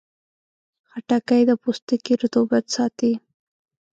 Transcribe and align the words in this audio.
خټکی 0.89 1.41
د 1.49 1.51
پوستکي 1.61 2.13
رطوبت 2.21 2.65
ساتي. 2.75 3.11